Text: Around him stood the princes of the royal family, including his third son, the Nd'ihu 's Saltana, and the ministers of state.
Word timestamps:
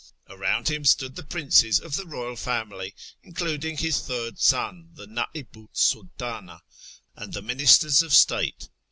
Around 0.27 0.67
him 0.71 0.83
stood 0.83 1.15
the 1.15 1.21
princes 1.21 1.79
of 1.79 1.95
the 1.95 2.07
royal 2.07 2.35
family, 2.35 2.95
including 3.21 3.77
his 3.77 3.99
third 3.99 4.39
son, 4.39 4.89
the 4.95 5.05
Nd'ihu 5.05 5.67
's 5.75 5.79
Saltana, 5.93 6.61
and 7.15 7.33
the 7.35 7.41
ministers 7.43 8.01
of 8.01 8.11
state. 8.11 8.67